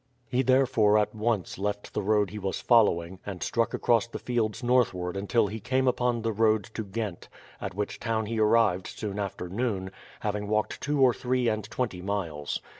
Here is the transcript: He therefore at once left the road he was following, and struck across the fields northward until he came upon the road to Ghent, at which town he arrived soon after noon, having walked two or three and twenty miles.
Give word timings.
He 0.27 0.41
therefore 0.41 0.97
at 0.97 1.13
once 1.13 1.59
left 1.59 1.93
the 1.93 2.01
road 2.01 2.31
he 2.31 2.39
was 2.39 2.59
following, 2.59 3.19
and 3.23 3.43
struck 3.43 3.71
across 3.71 4.07
the 4.07 4.17
fields 4.17 4.63
northward 4.63 5.15
until 5.15 5.45
he 5.45 5.59
came 5.59 5.87
upon 5.87 6.23
the 6.23 6.31
road 6.31 6.63
to 6.73 6.83
Ghent, 6.83 7.29
at 7.61 7.75
which 7.75 7.99
town 7.99 8.25
he 8.25 8.39
arrived 8.39 8.87
soon 8.87 9.19
after 9.19 9.47
noon, 9.47 9.91
having 10.21 10.47
walked 10.47 10.81
two 10.81 10.99
or 10.99 11.13
three 11.13 11.47
and 11.49 11.65
twenty 11.69 12.01
miles. 12.01 12.61